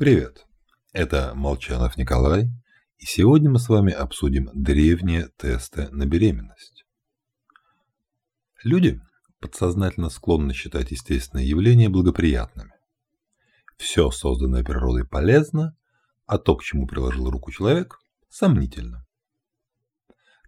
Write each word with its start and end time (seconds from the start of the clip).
Привет! 0.00 0.46
Это 0.94 1.34
Молчанов 1.34 1.98
Николай, 1.98 2.48
и 2.96 3.04
сегодня 3.04 3.50
мы 3.50 3.58
с 3.58 3.68
вами 3.68 3.92
обсудим 3.92 4.48
древние 4.54 5.28
тесты 5.36 5.90
на 5.90 6.06
беременность. 6.06 6.86
Люди 8.64 8.98
подсознательно 9.40 10.08
склонны 10.08 10.54
считать 10.54 10.90
естественные 10.90 11.46
явления 11.46 11.90
благоприятными. 11.90 12.72
Все 13.76 14.10
созданное 14.10 14.64
природой 14.64 15.06
полезно, 15.06 15.76
а 16.24 16.38
то, 16.38 16.56
к 16.56 16.62
чему 16.62 16.86
приложил 16.86 17.28
руку 17.28 17.50
человек, 17.50 17.98
сомнительно. 18.30 19.06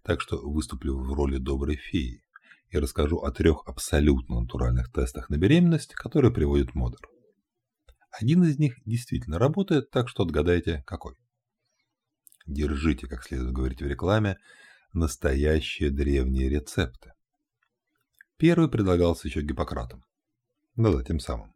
Так 0.03 0.19
что 0.19 0.37
выступлю 0.37 0.97
в 0.97 1.13
роли 1.13 1.37
доброй 1.37 1.75
феи 1.75 2.23
и 2.69 2.79
расскажу 2.79 3.19
о 3.19 3.31
трех 3.31 3.67
абсолютно 3.67 4.39
натуральных 4.39 4.91
тестах 4.91 5.29
на 5.29 5.37
беременность, 5.37 5.93
которые 5.93 6.33
приводит 6.33 6.73
Модер. 6.73 7.07
Один 8.13 8.43
из 8.43 8.59
них 8.59 8.75
действительно 8.85 9.39
работает, 9.39 9.89
так 9.89 10.07
что 10.07 10.21
отгадайте, 10.21 10.83
какой. 10.85 11.15
Держите, 12.45 13.07
как 13.07 13.23
следует 13.23 13.53
говорить 13.53 13.81
в 13.81 13.87
рекламе, 13.87 14.37
настоящие 14.93 15.89
древние 15.89 16.47
рецепты. 16.47 17.13
Первый 18.37 18.69
предлагался 18.69 19.27
еще 19.27 19.41
Гиппократом. 19.41 20.03
Да-да, 20.75 21.03
тем 21.03 21.19
самым. 21.19 21.55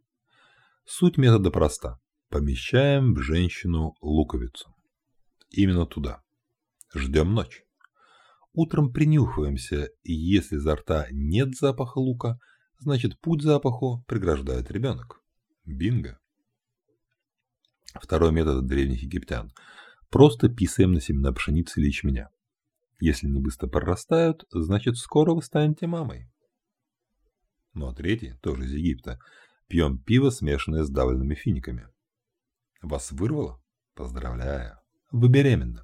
Суть 0.83 1.17
метода 1.17 1.51
проста. 1.51 1.99
Помещаем 2.29 3.13
в 3.13 3.21
женщину 3.21 3.95
луковицу. 4.01 4.73
Именно 5.51 5.85
туда. 5.85 6.23
Ждем 6.95 7.35
ночь. 7.35 7.63
Утром 8.53 8.91
принюхиваемся, 8.91 9.89
и 10.01 10.13
если 10.13 10.55
изо 10.55 10.75
рта 10.75 11.07
нет 11.11 11.55
запаха 11.55 11.99
лука, 11.99 12.39
значит 12.79 13.19
путь 13.21 13.43
запаху 13.43 14.03
преграждает 14.07 14.71
ребенок. 14.71 15.21
Бинго. 15.63 16.19
Второй 18.01 18.31
метод 18.31 18.65
древних 18.65 19.03
египтян. 19.03 19.51
Просто 20.09 20.49
писаем 20.49 20.93
на 20.93 21.01
семена 21.01 21.31
пшеницы 21.31 21.79
или 21.79 21.87
ячменя. 21.87 22.29
Если 22.99 23.27
не 23.27 23.39
быстро 23.39 23.67
прорастают, 23.67 24.45
значит 24.51 24.97
скоро 24.97 25.33
вы 25.33 25.41
станете 25.43 25.87
мамой. 25.87 26.31
Ну 27.73 27.87
а 27.87 27.93
третий, 27.93 28.33
тоже 28.41 28.65
из 28.65 28.71
Египта. 28.71 29.19
Пьем 29.67 29.99
пиво, 29.99 30.29
смешанное 30.29 30.83
с 30.83 30.89
давленными 30.89 31.35
финиками. 31.35 31.87
Вас 32.81 33.11
вырвало? 33.11 33.61
Поздравляю. 33.93 34.79
Вы 35.11 35.29
беременны. 35.29 35.81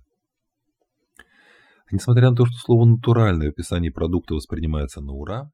Несмотря 1.91 2.31
на 2.31 2.35
то, 2.35 2.45
что 2.45 2.55
слово 2.57 2.85
«натуральное» 2.85 3.49
в 3.49 3.51
описании 3.51 3.89
продукта 3.89 4.33
воспринимается 4.33 5.01
на 5.01 5.11
ура, 5.11 5.51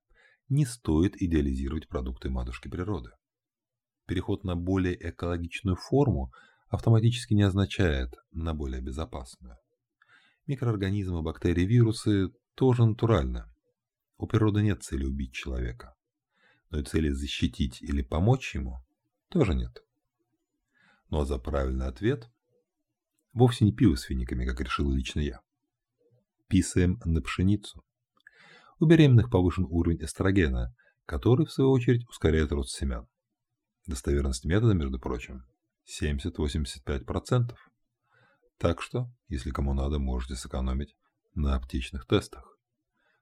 не 0.48 0.66
стоит 0.66 1.22
идеализировать 1.22 1.90
продукты 1.90 2.30
матушки 2.30 2.70
природы. 2.70 3.10
Переход 4.10 4.44
на 4.44 4.56
более 4.56 4.98
экологичную 5.12 5.76
форму 5.76 6.34
автоматически 6.70 7.36
не 7.36 7.44
означает 7.44 8.16
на 8.32 8.56
более 8.56 8.82
безопасную. 8.82 9.56
Микроорганизмы, 10.48 11.22
бактерии, 11.22 11.64
вирусы 11.64 12.32
тоже 12.56 12.88
натуральны. 12.88 13.44
У 14.18 14.26
природы 14.26 14.64
нет 14.64 14.82
цели 14.82 15.06
убить 15.06 15.34
человека. 15.34 15.94
Но 16.72 16.80
и 16.80 16.84
цели 16.84 17.10
защитить 17.10 17.84
или 17.84 18.02
помочь 18.02 18.56
ему 18.56 18.80
тоже 19.28 19.54
нет. 19.54 19.84
Ну 21.12 21.20
а 21.20 21.26
за 21.26 21.38
правильный 21.38 21.86
ответ 21.86 22.32
вовсе 23.34 23.64
не 23.64 23.72
пиво 23.72 23.96
с 23.96 24.02
финиками, 24.02 24.44
как 24.44 24.60
решил 24.60 24.92
лично 24.92 25.20
я. 25.20 25.40
Писаем 26.48 27.00
на 27.06 27.22
пшеницу. 27.22 27.84
У 28.80 28.88
беременных 28.88 29.30
повышен 29.30 29.68
уровень 29.70 30.04
эстрогена, 30.04 30.74
который, 31.06 31.46
в 31.46 31.52
свою 31.52 31.70
очередь, 31.70 32.10
ускоряет 32.10 32.52
рост 32.52 32.76
семян. 32.76 33.08
Достоверность 33.90 34.46
метода, 34.46 34.76
между 34.76 35.00
прочим, 35.00 35.48
70-85%. 36.00 37.56
Так 38.60 38.84
что, 38.84 39.12
если 39.30 39.50
кому 39.50 39.74
надо, 39.74 39.98
можете 39.98 40.36
сэкономить 40.36 40.96
на 41.34 41.56
аптечных 41.56 42.06
тестах. 42.06 42.56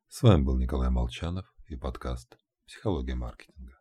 С 0.10 0.22
вами 0.24 0.44
был 0.44 0.58
Николай 0.58 0.90
Молчанов 0.90 1.46
и 1.68 1.78
подкаст 1.78 2.38
«Психология 2.66 3.16
маркетинга». 3.16 3.77